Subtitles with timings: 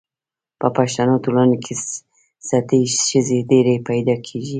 [0.59, 1.73] په پښتنو ټولنو کي
[2.49, 4.49] ستۍ ښځي ډیري پیدا کیږي